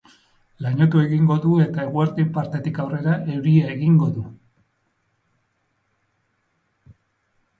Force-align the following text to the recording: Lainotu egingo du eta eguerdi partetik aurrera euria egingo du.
Lainotu 0.65 1.01
egingo 1.07 1.35
du 1.43 1.51
eta 1.65 1.83
eguerdi 1.89 2.23
partetik 2.37 2.79
aurrera 2.85 3.13
euria 3.35 3.69
egingo 3.75 4.09
du. 4.15 4.25